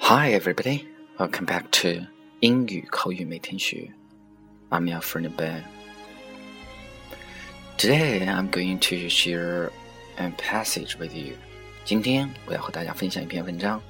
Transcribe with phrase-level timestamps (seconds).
[0.00, 0.86] Hi, everybody.
[1.18, 2.06] Welcome back to
[2.40, 3.90] 英语口语每天学.
[4.68, 5.75] I'm your friend Ben.
[7.78, 9.70] Today, I'm going to share
[10.16, 11.34] a passage with you.
[11.84, 13.82] 今天我要和大家分享一篇文章，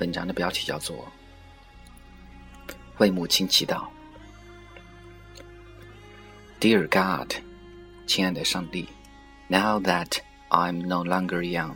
[0.00, 0.96] 文章的标题叫做《
[2.98, 3.84] 为母亲祈祷》。
[6.60, 7.34] Dear God，
[8.06, 8.88] 亲爱的上帝，
[9.46, 10.18] Now that
[10.48, 11.74] I'm no longer young，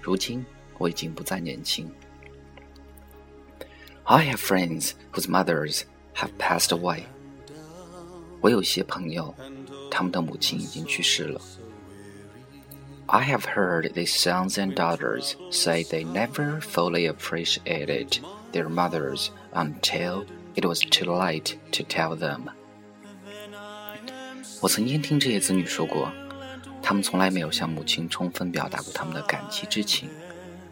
[0.00, 0.44] 如今
[0.78, 1.92] 我已经不再年轻。
[4.04, 5.82] I have friends whose mothers
[6.14, 7.02] have passed away.
[8.43, 9.33] 我有些朋友，
[9.89, 11.39] 他们的母亲已经去世了。
[13.05, 18.19] I have heard these sons and daughters say they never fully appreciated
[18.51, 22.49] their mothers until it was too late to tell them.
[24.59, 26.11] 我曾经听这些子女说过，
[26.81, 30.09] 他们从来没有向母亲充分表达过他们的感激之情，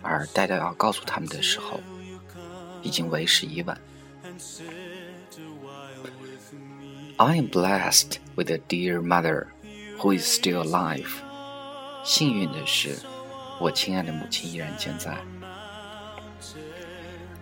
[0.02, 1.80] 而待到要告诉他们的时候。
[2.84, 3.80] 已经为时已晚。
[7.21, 9.47] I am blessed with a dear mother
[9.99, 11.09] who is still alive。
[12.05, 12.99] 幸运的是，
[13.59, 15.17] 我亲爱的母亲依然健在。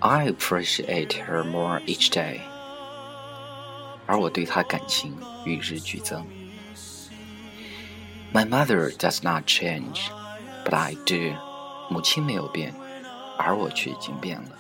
[0.00, 2.41] I appreciate her more each day。
[4.06, 6.27] 而我对她感情与日俱增。
[8.33, 10.09] My mother does not change,
[10.64, 11.37] but I do。
[11.89, 12.75] 母亲没有变，
[13.39, 14.59] 而我却已经变了。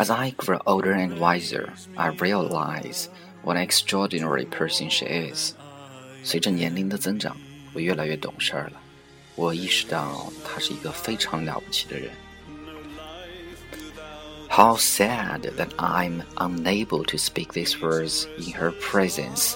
[0.00, 3.08] as I grow older and wiser, I realize
[3.42, 5.54] what an extraordinary person she is.
[6.22, 7.36] 随着年龄的增长，
[7.72, 8.80] 我越来越懂事儿了。
[9.36, 12.10] 我意识到她是一个非常了不起的人。
[14.48, 19.54] How sad that I'm unable to speak these words in her presence,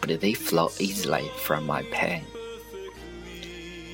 [0.00, 2.22] but they flow easily from my pen.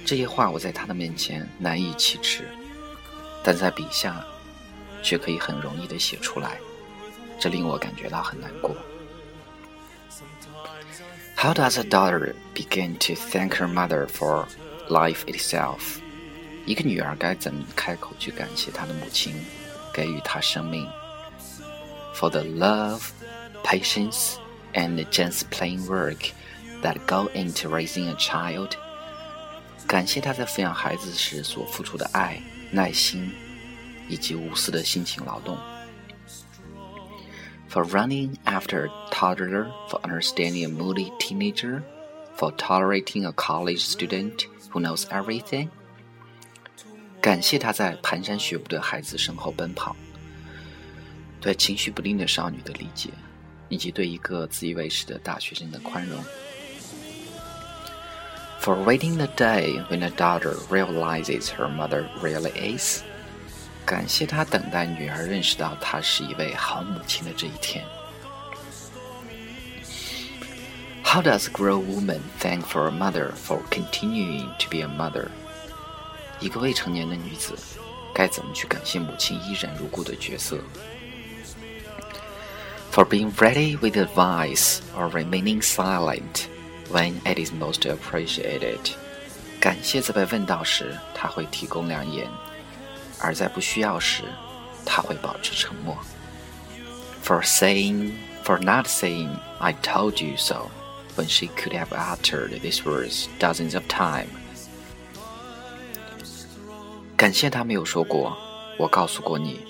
[0.05, 2.49] 这些话我在她的面前难以启齿，
[3.45, 4.25] 但在笔下
[5.07, 6.59] 却可以很容易的写出来，
[7.39, 8.77] 这令我感觉到很难过。
[11.37, 14.47] How does a daughter begin to thank her mother for
[14.89, 15.99] life itself？
[16.65, 19.35] 一个女儿该怎么开口去感谢她的母亲，
[19.93, 20.89] 给予她生命？
[22.15, 23.11] For the love,
[23.65, 24.37] patience,
[24.73, 26.31] and just plain work
[26.83, 28.71] that go into raising a child，
[29.89, 33.33] 感谢她在抚养孩子时所付出的爱、耐心。
[34.09, 35.57] 以及无私的辛勤劳动。
[37.69, 41.83] For running after a toddler, for understanding a moody teenager,
[42.37, 45.69] for tolerating a college student who knows everything.
[47.23, 49.97] 感谢他在蹒跚学步的孩子身后奔跑，
[51.41, 53.11] 对情绪不定的少女的理解，
[53.69, 56.23] 以及对一个自以为是的大学生的宽容。
[58.61, 63.03] For waiting the day when a daughter realizes her mother really is.
[63.87, 67.85] 感谢他等待女儿认识到她是一位好母亲的这一天。
[71.05, 75.29] How does a grown woman thank for a mother for continuing to be a mother？
[76.41, 77.55] 一个未成年的女子
[78.15, 80.59] 该怎么去感谢母亲依然如故的角色？
[82.93, 86.47] For being ready with advice or remaining silent
[86.91, 88.93] when it is most appreciated。
[89.61, 92.27] 感谢在被问到时，她会提供良言。
[93.21, 94.25] 而在不需要时，
[94.85, 95.97] 他会保持沉默。
[97.23, 98.13] For saying,
[98.45, 100.71] for not saying, I told you so,
[101.17, 104.27] when she could have uttered these words dozens of times.
[107.17, 108.37] 感谢她没有说过“
[108.77, 109.61] 我告诉过你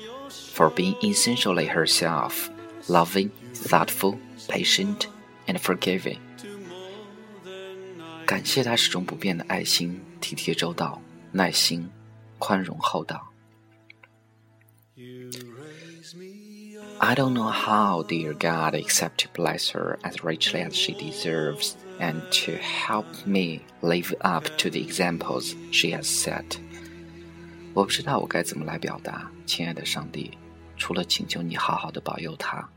[0.54, 2.48] ”，for being essentially herself,
[2.88, 4.16] loving, thoughtful,
[4.48, 5.06] patient,
[5.46, 6.18] and forgiving.
[8.24, 11.90] 感谢她始终不变的爱心、体贴周到、耐心、
[12.38, 13.25] 宽容厚道。
[17.00, 21.76] I don't know how, dear God, except to bless her as richly as she deserves
[21.98, 26.58] and to help me live up to the examples she has set.
[27.74, 30.38] 我不知道我该怎么来表达，亲爱的上帝，
[30.76, 32.68] 除了请求你好好的保佑她，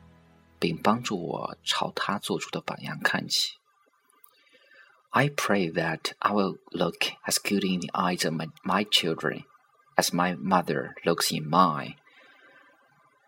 [0.60, 3.54] 并帮助我朝她做出的榜样看齐。
[5.12, 9.44] I pray that I will look as good in the eyes of my, my children
[9.96, 11.96] as my mother looks in mine.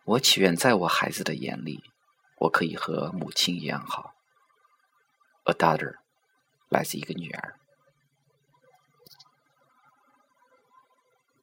[0.04, 1.84] 我祈愿在我孩子的眼里，
[2.38, 4.14] 我可以和母亲一样好。
[5.44, 5.98] a daughter，
[6.68, 7.61] 来自一个女儿。